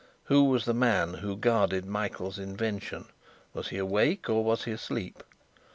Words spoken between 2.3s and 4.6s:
invention? Was he awake or